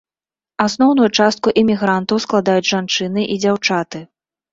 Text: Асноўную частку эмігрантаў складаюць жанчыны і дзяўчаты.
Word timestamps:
Асноўную 0.63 1.09
частку 1.19 1.53
эмігрантаў 1.61 2.21
складаюць 2.25 2.71
жанчыны 2.71 3.27
і 3.37 3.39
дзяўчаты. 3.45 4.03